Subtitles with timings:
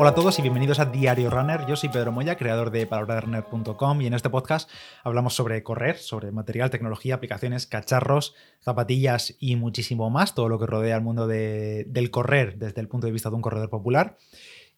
[0.00, 1.66] Hola a todos y bienvenidos a Diario Runner.
[1.66, 4.70] Yo soy Pedro Moya, creador de palabrarunner.com y en este podcast
[5.02, 10.66] hablamos sobre correr, sobre material, tecnología, aplicaciones, cacharros, zapatillas y muchísimo más, todo lo que
[10.66, 14.16] rodea el mundo del correr desde el punto de vista de un corredor popular.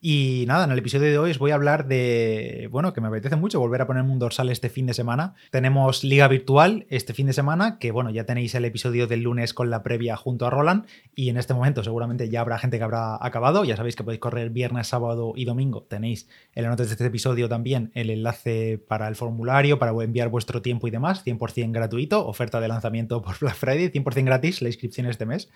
[0.03, 3.09] Y nada, en el episodio de hoy os voy a hablar de, bueno, que me
[3.09, 5.35] apetece mucho volver a ponerme un dorsal este fin de semana.
[5.51, 9.53] Tenemos liga virtual este fin de semana, que bueno, ya tenéis el episodio del lunes
[9.53, 12.85] con la previa junto a Roland y en este momento seguramente ya habrá gente que
[12.85, 13.63] habrá acabado.
[13.65, 15.83] Ya sabéis que podéis correr viernes, sábado y domingo.
[15.83, 20.31] Tenéis en las notas de este episodio también el enlace para el formulario, para enviar
[20.31, 24.71] vuestro tiempo y demás, 100% gratuito, oferta de lanzamiento por Black Friday, 100% gratis la
[24.71, 25.51] inscripción este mes.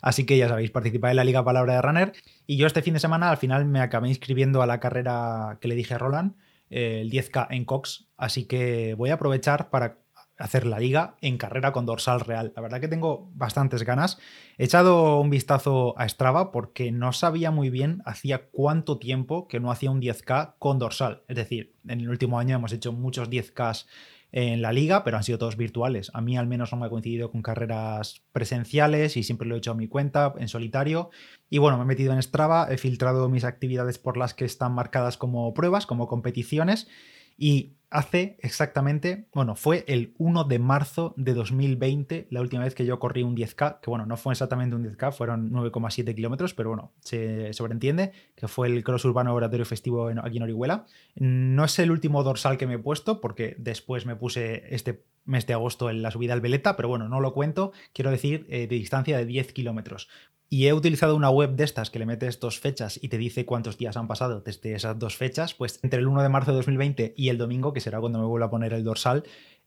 [0.00, 2.12] Así que ya sabéis, participad en la Liga Palabra de Runner
[2.46, 5.68] y yo este fin de semana al final me acabé inscribiendo a la carrera que
[5.68, 6.36] le dije a Roland,
[6.70, 9.98] eh, el 10K en Cox, así que voy a aprovechar para
[10.40, 12.52] hacer la liga en carrera con dorsal real.
[12.56, 14.18] La verdad que tengo bastantes ganas.
[14.56, 19.60] He echado un vistazo a Strava porque no sabía muy bien hacía cuánto tiempo que
[19.60, 21.22] no hacía un 10K con dorsal.
[21.28, 23.86] Es decir, en el último año hemos hecho muchos 10Ks
[24.32, 26.10] en la liga, pero han sido todos virtuales.
[26.14, 29.58] A mí al menos no me ha coincidido con carreras presenciales y siempre lo he
[29.58, 31.10] hecho a mi cuenta, en solitario.
[31.48, 34.72] Y bueno, me he metido en Strava, he filtrado mis actividades por las que están
[34.72, 36.88] marcadas como pruebas, como competiciones.
[37.36, 42.86] Y hace exactamente, bueno, fue el 1 de marzo de 2020 la última vez que
[42.86, 46.70] yo corrí un 10K, que bueno, no fue exactamente un 10K, fueron 9,7 kilómetros, pero
[46.70, 50.86] bueno, se sobreentiende que fue el cross urbano oratorio festivo aquí en Orihuela.
[51.16, 55.46] No es el último dorsal que me he puesto, porque después me puse este mes
[55.46, 58.66] de agosto en la subida al Veleta, pero bueno, no lo cuento, quiero decir eh,
[58.66, 60.08] de distancia de 10 kilómetros.
[60.52, 63.46] Y he utilizado una web de estas que le metes dos fechas y te dice
[63.46, 66.56] cuántos días han pasado desde esas dos fechas, pues entre el 1 de marzo de
[66.56, 69.22] 2020 y el domingo, que será cuando me vuelva a poner el dorsal,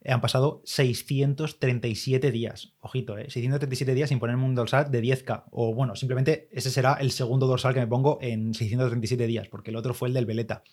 [0.06, 2.74] han pasado 637 días.
[2.82, 3.30] Ojito, ¿eh?
[3.30, 5.46] 637 días sin ponerme un dorsal de 10K.
[5.52, 9.72] O bueno, simplemente ese será el segundo dorsal que me pongo en 637 días, porque
[9.72, 10.64] el otro fue el del Veleta.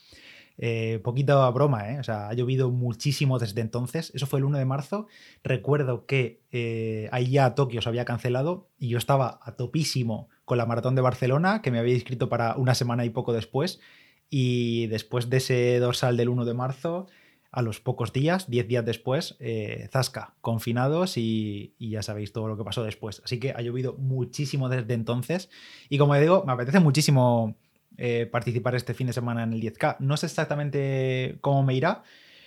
[0.62, 2.00] Eh, poquito a broma, ¿eh?
[2.00, 4.12] O sea, ha llovido muchísimo desde entonces.
[4.14, 5.06] Eso fue el 1 de marzo.
[5.42, 10.58] Recuerdo que eh, ahí ya Tokio se había cancelado y yo estaba a topísimo con
[10.58, 13.80] la maratón de Barcelona, que me había inscrito para una semana y poco después.
[14.28, 17.06] Y después de ese dorsal del 1 de marzo,
[17.50, 22.48] a los pocos días, 10 días después, eh, Zasca, confinados y, y, ya sabéis todo
[22.48, 23.22] lo que pasó después.
[23.24, 25.48] Así que ha llovido muchísimo desde entonces.
[25.88, 27.56] Y como digo, me apetece muchísimo
[28.00, 29.96] eh, participar este fin de semana en el 10K.
[29.98, 32.02] No sé exactamente cómo me irá.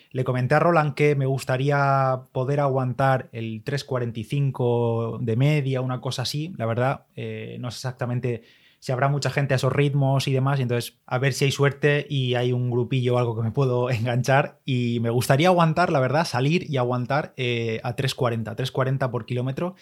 [0.10, 6.24] Le comenté a Roland que me gustaría poder aguantar el 3.45 de media, una cosa
[6.24, 6.54] así.
[6.58, 8.44] La verdad, eh, no sé exactamente
[8.80, 10.60] si habrá mucha gente a esos ritmos y demás.
[10.60, 13.52] Y entonces, a ver si hay suerte y hay un grupillo o algo que me
[13.52, 14.60] puedo enganchar.
[14.66, 19.76] Y me gustaría aguantar, la verdad, salir y aguantar eh, a 3.40, 3.40 por kilómetro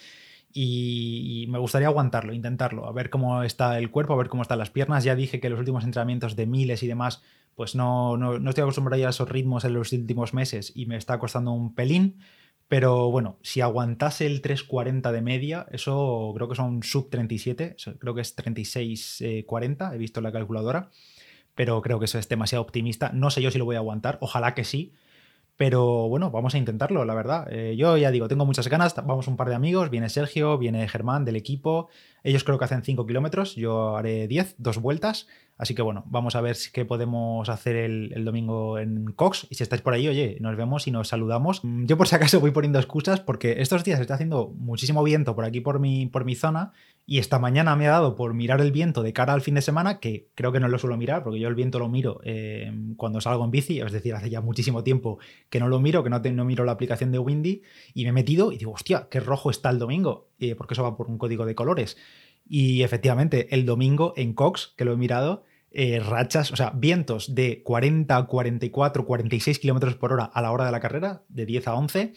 [0.52, 4.58] y, me gustaría aguantarlo, intentarlo, a ver cómo está el cuerpo, a ver cómo están
[4.58, 5.04] las piernas.
[5.04, 7.22] Ya dije que los últimos entrenamientos de miles y demás,
[7.54, 10.96] pues no, no, no estoy acostumbrado a esos ritmos en los últimos meses y me
[10.96, 12.18] está costando un pelín.
[12.68, 18.14] Pero bueno, si aguantase el 3.40 de media, eso creo que son sub 37, creo
[18.14, 20.88] que es 36.40, he visto la calculadora,
[21.54, 23.10] pero creo que eso es demasiado optimista.
[23.12, 24.94] No sé yo si lo voy a aguantar, ojalá que sí,
[25.64, 27.46] pero bueno, vamos a intentarlo, la verdad.
[27.48, 28.96] Eh, yo ya digo, tengo muchas ganas.
[28.96, 29.90] Vamos un par de amigos.
[29.90, 31.88] Viene Sergio, viene Germán del equipo.
[32.24, 33.54] Ellos creo que hacen 5 kilómetros.
[33.56, 35.26] Yo haré 10, dos vueltas.
[35.58, 39.46] Así que bueno, vamos a ver qué podemos hacer el, domingo en Cox.
[39.50, 41.62] Y si estáis por ahí, oye, nos vemos y nos saludamos.
[41.62, 45.36] Mm, yo por si acaso voy poniendo excusas porque estos días está haciendo muchísimo viento
[45.36, 46.72] por aquí, por mi, por mi zona.
[47.04, 49.62] Y esta mañana me ha dado por mirar el viento de cara al fin de
[49.62, 52.72] semana, que creo que no lo suelo mirar, porque yo el viento lo miro eh,
[52.96, 55.18] cuando salgo en bici, es decir, hace ya muchísimo tiempo
[55.50, 57.62] que no lo miro, que no, no miro la aplicación de Windy,
[57.92, 60.82] y me he metido y digo, hostia, qué rojo está el domingo, eh, porque eso
[60.82, 61.96] va por un código de colores.
[62.48, 67.34] Y efectivamente, el domingo en Cox, que lo he mirado, eh, rachas, o sea, vientos
[67.34, 71.68] de 40, 44, 46 kilómetros por hora a la hora de la carrera, de 10
[71.68, 72.12] a 11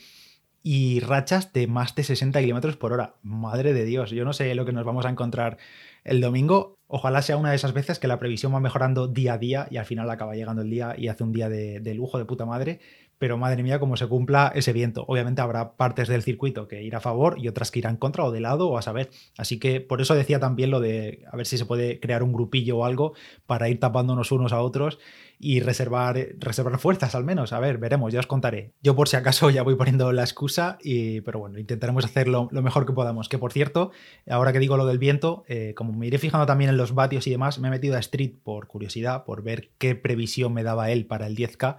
[0.63, 3.17] y rachas de más de 60 kilómetros por hora.
[3.21, 5.59] Madre de Dios, yo no sé lo que nos vamos a encontrar
[6.03, 6.79] el domingo.
[6.87, 9.77] Ojalá sea una de esas veces que la previsión va mejorando día a día y
[9.77, 12.47] al final acaba llegando el día y hace un día de, de lujo de puta
[12.47, 12.79] madre
[13.17, 15.05] pero madre mía, cómo se cumpla ese viento.
[15.07, 18.31] Obviamente habrá partes del circuito que irá a favor y otras que irán contra o
[18.31, 19.09] de lado o a saber.
[19.37, 22.33] Así que por eso decía también lo de a ver si se puede crear un
[22.33, 23.13] grupillo o algo
[23.45, 24.99] para ir tapándonos unos a otros
[25.39, 27.53] y reservar, reservar fuerzas al menos.
[27.53, 28.71] A ver, veremos, ya os contaré.
[28.81, 32.61] Yo por si acaso ya voy poniendo la excusa, y, pero bueno, intentaremos hacerlo lo
[32.61, 33.29] mejor que podamos.
[33.29, 33.91] Que por cierto,
[34.29, 37.27] ahora que digo lo del viento, eh, como me iré fijando también en los vatios
[37.27, 40.91] y demás, me he metido a Street por curiosidad, por ver qué previsión me daba
[40.91, 41.77] él para el 10K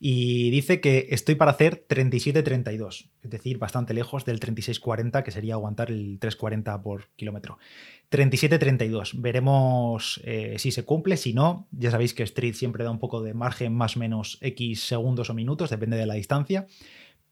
[0.00, 3.08] y dice que estoy para hacer 37-32.
[3.28, 7.58] Es decir, bastante lejos del 36-40, que sería aguantar el 340 por kilómetro.
[8.10, 12.98] 37-32, veremos eh, si se cumple, si no, ya sabéis que Street siempre da un
[12.98, 16.66] poco de margen más o menos X segundos o minutos, depende de la distancia.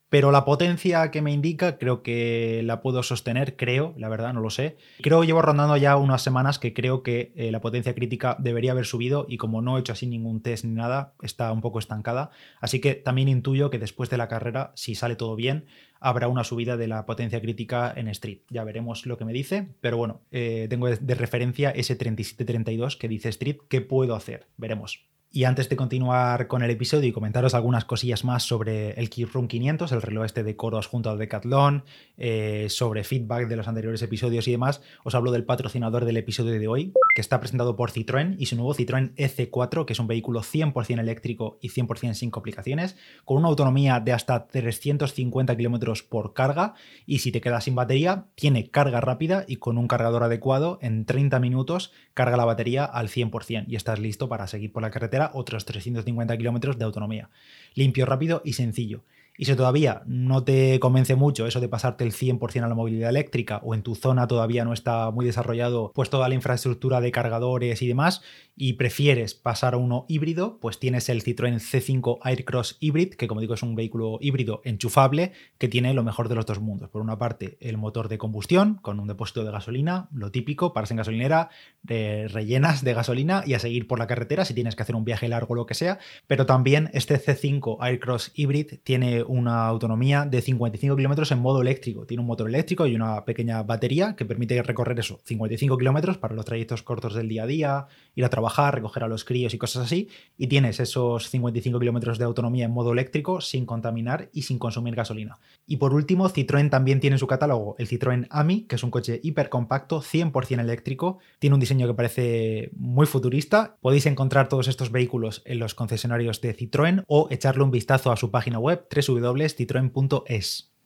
[0.08, 4.41] Pero la potencia que me indica creo que la puedo sostener, creo, la verdad, no
[4.41, 4.76] lo sé.
[5.03, 8.73] Creo que llevo rondando ya unas semanas que creo que eh, la potencia crítica debería
[8.73, 11.81] haber subido y como no he hecho así ningún test ni nada, está un poco
[11.81, 12.31] estancada.
[12.61, 15.67] Así que también intuyo que después de la carrera, si sale todo bien,
[15.99, 18.43] habrá una subida de la potencia crítica en Street.
[18.49, 23.08] Ya veremos lo que me dice, pero bueno, eh, tengo de referencia ese 3732 que
[23.08, 24.47] dice Street, ¿qué puedo hacer?
[24.56, 25.05] Veremos.
[25.31, 29.32] Y antes de continuar con el episodio y comentaros algunas cosillas más sobre el Keep
[29.32, 31.84] Room 500, el reloj este de coros junto al Decathlon,
[32.17, 36.58] eh, sobre feedback de los anteriores episodios y demás, os hablo del patrocinador del episodio
[36.58, 40.06] de hoy, que está presentado por Citroën y su nuevo Citroën EC4, que es un
[40.06, 46.32] vehículo 100% eléctrico y 100% sin complicaciones, con una autonomía de hasta 350 km por
[46.32, 46.75] carga
[47.05, 51.05] y si te quedas sin batería, tiene carga rápida y con un cargador adecuado, en
[51.05, 55.16] 30 minutos carga la batería al 100% y estás listo para seguir por la carretera
[55.35, 57.31] otros 350 kilómetros de autonomía.
[57.75, 59.05] Limpio, rápido y sencillo.
[59.38, 63.11] Y si todavía no te convence mucho eso de pasarte el 100% a la movilidad
[63.11, 67.12] eléctrica o en tu zona todavía no está muy desarrollado pues toda la infraestructura de
[67.12, 68.23] cargadores y demás
[68.56, 73.43] y prefieres pasar a uno híbrido, pues tienes el Citroën C5 Aircross Hybrid, que como
[73.43, 76.89] digo es un vehículo híbrido enchufable que tiene lo mejor de los dos mundos.
[76.89, 80.91] Por una parte el motor de combustión con un depósito de gasolina, lo típico, paras
[80.91, 81.50] en gasolinera,
[81.85, 85.29] rellenas de gasolina y a seguir por la carretera si tienes que hacer un viaje
[85.29, 90.40] largo o lo que sea, pero también este C5 Aircross Hybrid tiene una autonomía de
[90.40, 92.06] 55 kilómetros en modo eléctrico.
[92.06, 96.34] Tiene un motor eléctrico y una pequeña batería que permite recorrer eso, 55 kilómetros para
[96.34, 99.58] los trayectos cortos del día a día, ir a trabajar, recoger a los críos y
[99.58, 100.08] cosas así.
[100.38, 104.94] Y tienes esos 55 kilómetros de autonomía en modo eléctrico sin contaminar y sin consumir
[104.94, 105.38] gasolina.
[105.67, 108.90] Y por último, Citroën también tiene en su catálogo el Citroën AMI, que es un
[108.90, 111.19] coche hipercompacto, 100% eléctrico.
[111.38, 113.76] Tiene un diseño que parece muy futurista.
[113.81, 118.17] Podéis encontrar todos estos vehículos en los concesionarios de Citroën o echarle un vistazo a
[118.17, 118.87] su página web
[119.21, 120.77] www.citroen.es.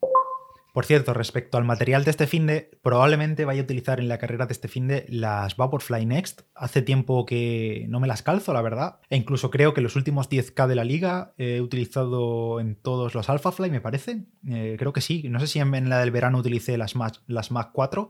[0.73, 4.45] Por cierto, respecto al material de este finde, probablemente vaya a utilizar en la carrera
[4.45, 6.43] de este finde las Vaporfly Next.
[6.55, 8.99] Hace tiempo que no me las calzo, la verdad.
[9.09, 13.29] E incluso creo que los últimos 10K de la liga he utilizado en todos los
[13.29, 14.23] Alphafly, me parece.
[14.47, 15.27] Eh, creo que sí.
[15.27, 18.09] No sé si en, la del verano utilicé las Mac, las Mac 4,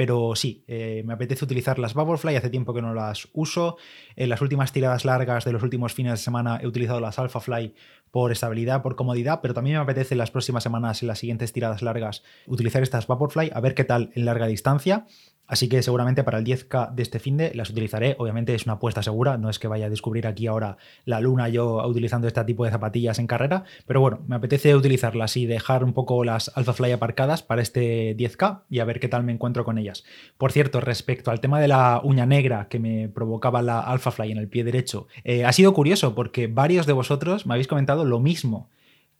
[0.00, 3.76] pero sí, eh, me apetece utilizar las Bubblefly, hace tiempo que no las uso.
[4.16, 7.74] En las últimas tiradas largas de los últimos fines de semana he utilizado las Alphafly
[8.10, 11.52] por estabilidad, por comodidad, pero también me apetece en las próximas semanas, en las siguientes
[11.52, 15.06] tiradas largas, utilizar estas Vaporfly, a ver qué tal en larga distancia.
[15.50, 18.14] Así que seguramente para el 10K de este fin de las utilizaré.
[18.20, 21.48] Obviamente es una apuesta segura, no es que vaya a descubrir aquí ahora la luna
[21.48, 25.82] yo utilizando este tipo de zapatillas en carrera, pero bueno, me apetece utilizarlas y dejar
[25.82, 29.64] un poco las Alphafly aparcadas para este 10K y a ver qué tal me encuentro
[29.64, 30.04] con ellas.
[30.38, 34.38] Por cierto, respecto al tema de la uña negra que me provocaba la Alphafly en
[34.38, 38.20] el pie derecho, eh, ha sido curioso porque varios de vosotros me habéis comentado lo
[38.20, 38.70] mismo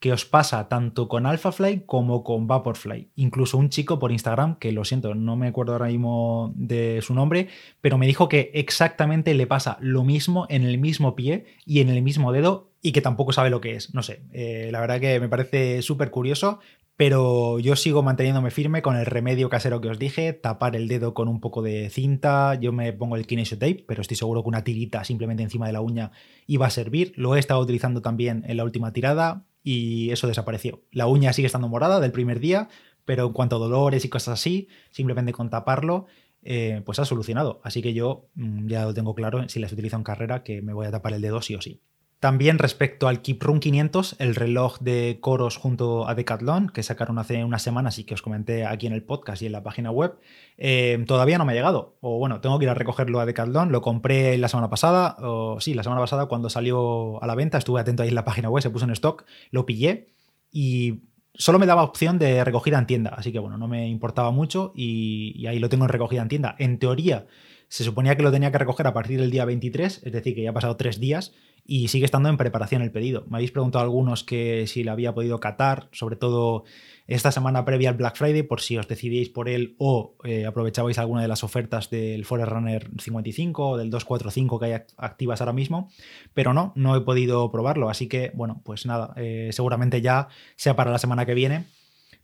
[0.00, 3.10] que os pasa tanto con Alphafly como con Vaporfly.
[3.16, 7.14] Incluso un chico por Instagram, que lo siento, no me acuerdo ahora mismo de su
[7.14, 7.48] nombre,
[7.82, 11.90] pero me dijo que exactamente le pasa lo mismo en el mismo pie y en
[11.90, 13.94] el mismo dedo y que tampoco sabe lo que es.
[13.94, 16.60] No sé, eh, la verdad que me parece súper curioso,
[16.96, 21.14] pero yo sigo manteniéndome firme con el remedio casero que os dije, tapar el dedo
[21.14, 24.48] con un poco de cinta, yo me pongo el kinesio tape, pero estoy seguro que
[24.48, 26.10] una tirita simplemente encima de la uña
[26.46, 30.82] iba a servir, lo he estado utilizando también en la última tirada, y eso desapareció.
[30.90, 32.68] La uña sigue estando morada del primer día,
[33.04, 36.06] pero en cuanto a dolores y cosas así, simplemente con taparlo,
[36.42, 37.60] eh, pues ha solucionado.
[37.64, 40.72] Así que yo mm, ya lo tengo claro, si las utilizo en carrera, que me
[40.72, 41.82] voy a tapar el dedo sí o sí.
[42.20, 47.18] También respecto al Keep Room 500, el reloj de coros junto a Decathlon, que sacaron
[47.18, 49.90] hace unas semanas y que os comenté aquí en el podcast y en la página
[49.90, 50.18] web,
[50.58, 51.96] eh, todavía no me ha llegado.
[52.02, 53.72] O bueno, tengo que ir a recogerlo a Decathlon.
[53.72, 57.56] Lo compré la semana pasada, o sí, la semana pasada cuando salió a la venta,
[57.56, 60.08] estuve atento ahí en la página web, se puso en stock, lo pillé
[60.52, 61.00] y
[61.32, 63.14] solo me daba opción de recogida en tienda.
[63.16, 66.28] Así que bueno, no me importaba mucho y, y ahí lo tengo en recogida en
[66.28, 66.54] tienda.
[66.58, 67.24] En teoría,
[67.68, 70.42] se suponía que lo tenía que recoger a partir del día 23, es decir, que
[70.42, 71.32] ya ha pasado tres días
[71.70, 73.24] y sigue estando en preparación el pedido.
[73.30, 76.64] Me habéis preguntado algunos que si lo había podido catar, sobre todo
[77.06, 80.98] esta semana previa al Black Friday, por si os decidíais por él o eh, aprovechabais
[80.98, 85.88] alguna de las ofertas del Forerunner 55 o del 245 que hay activas ahora mismo,
[86.34, 90.74] pero no, no he podido probarlo, así que bueno, pues nada, eh, seguramente ya sea
[90.74, 91.66] para la semana que viene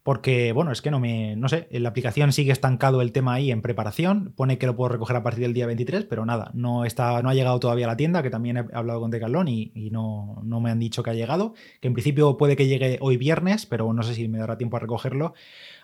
[0.06, 3.50] porque, bueno, es que no me, no sé, la aplicación sigue estancado el tema ahí
[3.50, 6.84] en preparación, pone que lo puedo recoger a partir del día 23, pero nada, no,
[6.84, 9.72] está, no ha llegado todavía a la tienda, que también he hablado con Decathlon y,
[9.75, 12.98] y no, no me han dicho que ha llegado, que en principio puede que llegue
[13.00, 15.34] hoy viernes, pero no sé si me dará tiempo a recogerlo.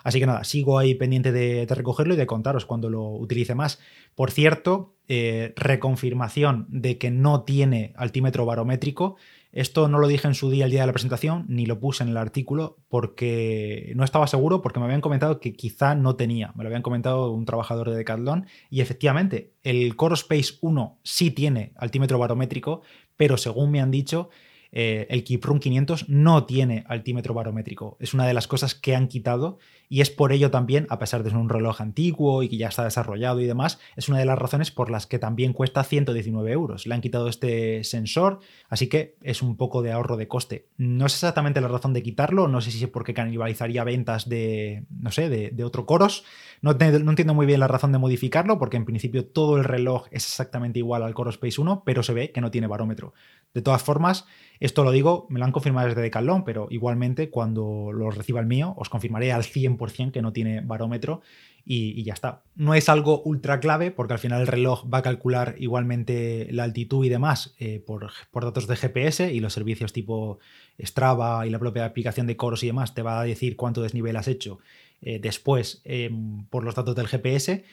[0.04, 3.80] Así que nada, sigo ahí pendiente de, recogerlo y de contaros cuando lo utilice más.
[4.14, 9.16] Por cierto, eh, reconfirmación de que no tiene altímetro barométrico.
[9.52, 12.02] Esto no lo dije en su día, el día de la presentación, ni lo puse
[12.02, 16.52] en el artículo porque no estaba seguro, porque me habían comentado que quizá no tenía.
[16.56, 21.30] Me lo habían comentado un trabajador de Decathlon y efectivamente el Core Space 1 sí
[21.30, 22.80] tiene altímetro barométrico,
[23.16, 24.30] pero según me han dicho,
[24.72, 27.98] eh, el Kiprun 500 no tiene altímetro barométrico.
[28.00, 29.58] Es una de las cosas que han quitado
[29.92, 32.68] y es por ello también, a pesar de ser un reloj antiguo y que ya
[32.68, 36.50] está desarrollado y demás, es una de las razones por las que también cuesta 119
[36.50, 36.86] euros.
[36.86, 40.66] Le han quitado este sensor, así que es un poco de ahorro de coste.
[40.78, 44.86] No es exactamente la razón de quitarlo, no sé si es porque canibalizaría ventas de,
[44.88, 46.24] no sé, de, otro Coros.
[46.62, 50.06] No, no, entiendo muy bien la razón de modificarlo, porque en principio todo el reloj
[50.10, 53.12] es exactamente igual al Coros Space 1, pero se ve que no tiene barómetro.
[53.52, 54.24] De todas formas,
[54.58, 58.46] esto lo digo, me lo han confirmado desde Decathlon, pero igualmente cuando lo reciba el
[58.46, 59.81] mío, os confirmaré al 100%
[60.12, 61.22] que no tiene barómetro
[61.64, 62.42] y, ya está.
[62.54, 66.64] No es algo ultra clave porque al final el reloj va a calcular igualmente la
[66.64, 70.38] altitud y demás eh, por, datos de GPS y los servicios tipo
[70.80, 74.16] Strava y la propia aplicación de Coros y demás te va a decir cuánto desnivel
[74.16, 74.58] has hecho
[75.00, 77.64] eh, después em, por los datos del GPS.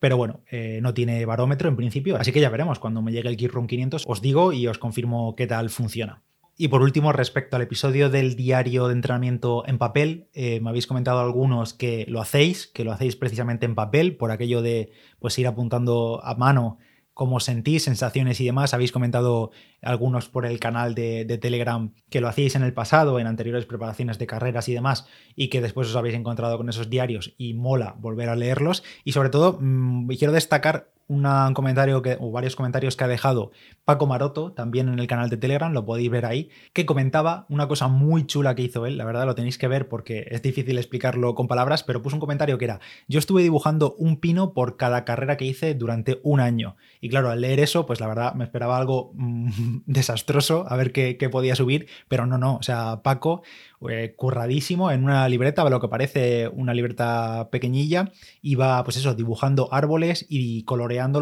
[0.00, 2.78] Pero bueno, eh, no tiene barómetro en principio, así que ya veremos.
[2.78, 6.22] Cuando me llegue el Gear 500 os digo y os confirmo qué tal funciona.
[6.60, 10.88] Y por último, respecto al episodio del diario de entrenamiento en papel, eh, me habéis
[10.88, 15.38] comentado algunos que lo hacéis, que lo hacéis precisamente en papel, por aquello de pues,
[15.38, 16.78] ir apuntando a mano
[17.14, 18.74] cómo sentís, sensaciones y demás.
[18.74, 23.28] Habéis comentado algunos por el canal de, Telegram que lo hacíais en el pasado, en
[23.28, 27.34] anteriores preparaciones de carreras y demás, y que después os habéis encontrado con esos diarios
[27.38, 28.82] y mola volver a leerlos.
[29.04, 33.50] Y sobre todo, mm, quiero destacar un comentario que, o varios comentarios que ha dejado
[33.84, 37.66] Paco Maroto, también en el canal de Telegram, lo podéis ver ahí, que comentaba una
[37.66, 40.76] cosa muy chula que hizo él, la verdad lo tenéis que ver porque es difícil
[40.76, 44.76] explicarlo con palabras, pero puso un comentario que era, yo estuve dibujando un pino por
[44.76, 46.76] cada carrera que hice durante un año.
[47.00, 50.92] Y claro, al leer eso, pues la verdad me esperaba algo mm, desastroso, a ver
[50.92, 53.42] qué, podía subir, pero no, no, o sea, Paco
[53.88, 58.12] eh, curradísimo en una libreta, lo que parece una libreta pequeñilla,
[58.42, 60.64] iba pues eso, dibujando árboles y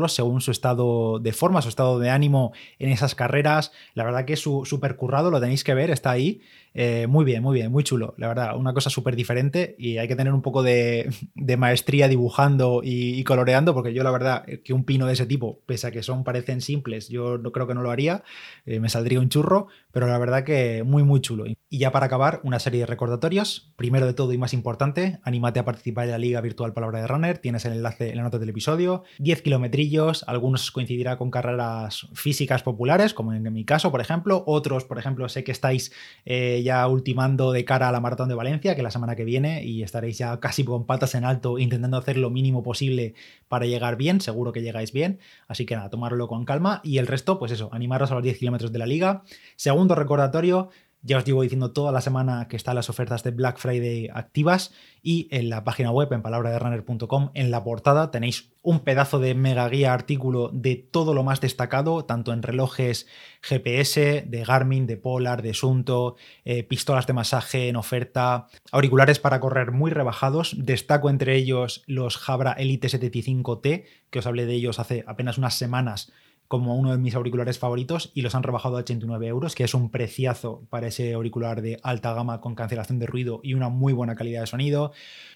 [0.08, 3.72] según su estado de forma, su estado de ánimo en esas carreras.
[3.94, 6.40] La verdad que es súper currado, lo tenéis que ver, está ahí.
[6.78, 10.08] Eh, muy bien, muy bien, muy chulo, la verdad, una cosa súper diferente y hay
[10.08, 11.08] que tener un poco de,
[11.56, 15.86] maestría dibujando y, coloreando, porque yo la verdad que un pino de ese tipo, pese
[15.86, 18.24] a que son, parecen simples, yo no creo que no lo haría,
[18.66, 21.46] eh, me saldría un churro, pero la verdad que muy, muy chulo.
[21.68, 23.72] Y ya para acabar, una serie de recordatorios.
[23.76, 27.06] Primero de todo y más importante, anímate a participar en la Liga Virtual Palabra de
[27.06, 32.06] Runner, tienes el enlace en la nota del episodio, 10 kilometrillos, algunos coincidirá con carreras
[32.14, 35.92] físicas populares, como en mi caso, por ejemplo, otros, por ejemplo, sé que estáis...
[36.24, 39.64] Eh, ya ultimando de cara a la maratón de Valencia, que la semana que viene,
[39.64, 43.14] y estaréis ya casi con patas en alto intentando hacer lo mínimo posible
[43.48, 46.80] para llegar bien, seguro que llegáis bien, así que nada, tomarlo con calma.
[46.82, 49.22] Y el resto, pues eso, animaros a los 10 kilómetros de la liga.
[49.56, 50.70] Segundo recordatorio,
[51.02, 54.72] ya os llevo diciendo toda la semana que están las ofertas de Black Friday activas
[55.02, 59.68] y en la página web, en palabraderunner.com, en la portada tenéis un pedazo de mega
[59.68, 63.06] guía artículo de todo lo más destacado, tanto en relojes
[63.40, 69.38] GPS, de Garmin, de Polar, de Sunto, eh, pistolas de masaje en oferta, auriculares para
[69.38, 70.56] correr muy rebajados.
[70.58, 75.54] Destaco entre ellos los Jabra Elite 75T, que os hablé de ellos hace apenas unas
[75.54, 76.12] semanas
[76.48, 79.74] como uno de mis auriculares favoritos y los han rebajado a 89 euros, que es
[79.74, 83.92] un preciazo para ese auricular de alta gama con cancelación de ruido y una muy
[83.92, 84.92] buena calidad de sonido.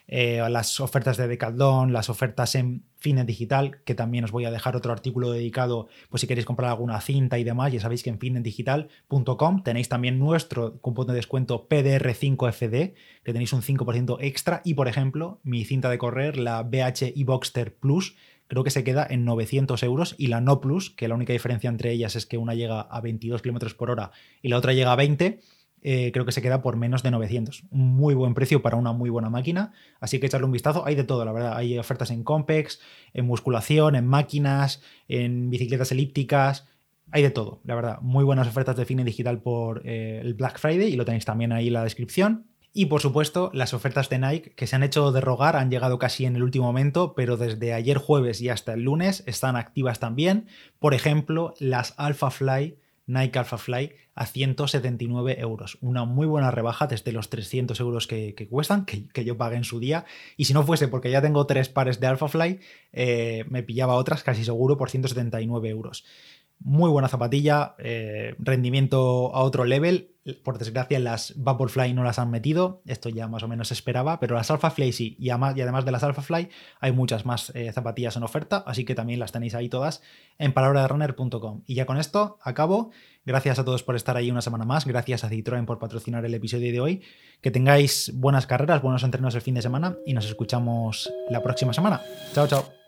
[0.06, 4.50] Eh, las ofertas de Decathlon, las ofertas en Fitness Digital, que también os voy a
[4.50, 8.10] dejar otro artículo dedicado, pues si queréis comprar alguna cinta y demás, ya sabéis que
[8.10, 14.74] en fitnessdigital.com tenéis también nuestro cupón de descuento PDR5FD, que tenéis un 5% extra, y
[14.74, 18.16] por ejemplo, mi cinta de correr, la BH eBoxster Plus,
[18.50, 21.70] creo que se queda en 900 euros y la No Plus, que la única diferencia
[21.70, 24.10] entre ellas es que una llega a 22 km por hora
[24.42, 25.38] y la otra llega a 20,
[25.82, 27.62] eh, creo que se queda por menos de 900.
[27.70, 30.84] Un muy buen precio para una muy buena máquina, así que echarle un vistazo.
[30.84, 31.56] Hay de todo, la verdad.
[31.56, 32.80] Hay ofertas en Compex,
[33.14, 36.66] en musculación, en máquinas, en bicicletas elípticas.
[37.12, 38.00] Hay de todo, la verdad.
[38.00, 41.52] Muy buenas ofertas de cine digital por eh, el Black Friday y lo tenéis también
[41.52, 42.49] ahí en la descripción.
[42.72, 45.98] Y por supuesto, las ofertas de Nike que se han hecho de rogar han llegado
[45.98, 49.98] casi en el último momento, pero desde ayer jueves y hasta el lunes están activas
[49.98, 50.46] también.
[50.78, 52.78] Por ejemplo, las Alpha Fly
[53.10, 55.78] Nike Alpha Fly a 179 euros.
[55.80, 59.80] Una muy buena rebaja desde los 300 euros que, cuestan, que, yo pagué en su
[59.80, 60.04] día.
[60.36, 62.60] Y si no fuese porque ya tengo tres pares de Alpha Fly,
[62.92, 66.04] eh, me pillaba otras casi seguro por 179 euros.
[66.62, 70.10] Muy buena zapatilla, eh, rendimiento a otro level.
[70.44, 72.82] Por desgracia, las Vaporfly no las han metido.
[72.86, 75.16] Esto ya más o menos se esperaba, pero las Alphafly sí.
[75.18, 78.84] Y además, y además de las Alphafly, hay muchas más eh, zapatillas en oferta, así
[78.84, 80.02] que también las tenéis ahí todas
[80.38, 81.62] en palabraderunner.com.
[81.66, 82.90] Y ya con esto acabo.
[83.24, 84.86] Gracias a todos por estar ahí una semana más.
[84.86, 87.02] Gracias a Citroën por patrocinar el episodio de hoy.
[87.40, 91.72] Que tengáis buenas carreras, buenos entrenos el fin de semana y nos escuchamos la próxima
[91.72, 92.02] semana.
[92.34, 92.79] Chao, chao.